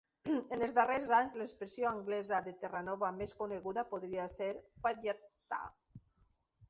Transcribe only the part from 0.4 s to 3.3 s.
En els darrers anys, l'expressió anglesa de Terranova